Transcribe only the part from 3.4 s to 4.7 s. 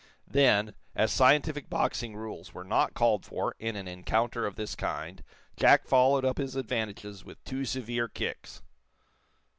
in an encounter of